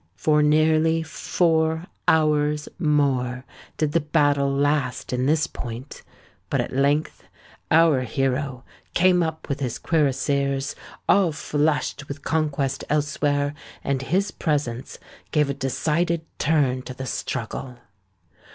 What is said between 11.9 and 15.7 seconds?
with conquest elsewhere; and his presence gave a